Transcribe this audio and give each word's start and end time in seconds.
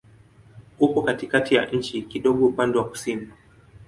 Upo 0.79 1.01
katikati 1.01 1.55
ya 1.55 1.65
nchi, 1.65 2.01
kidogo 2.01 2.45
upande 2.45 2.77
wa 2.77 2.89
kusini. 2.89 3.27